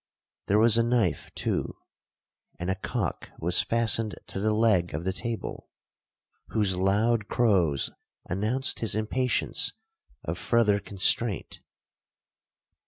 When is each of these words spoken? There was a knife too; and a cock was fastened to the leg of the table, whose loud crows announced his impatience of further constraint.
There 0.47 0.57
was 0.57 0.79
a 0.79 0.83
knife 0.83 1.29
too; 1.35 1.77
and 2.57 2.71
a 2.71 2.75
cock 2.75 3.29
was 3.37 3.61
fastened 3.61 4.15
to 4.29 4.39
the 4.39 4.51
leg 4.51 4.95
of 4.95 5.03
the 5.03 5.13
table, 5.13 5.69
whose 6.47 6.75
loud 6.75 7.27
crows 7.27 7.91
announced 8.27 8.79
his 8.79 8.95
impatience 8.95 9.73
of 10.23 10.39
further 10.39 10.79
constraint. 10.79 11.61